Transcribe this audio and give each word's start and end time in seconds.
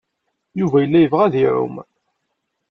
Yuba 0.59 0.77
yella 0.81 0.99
yebɣa 1.01 1.23
ad 1.25 1.35
iɛum. 1.43 1.75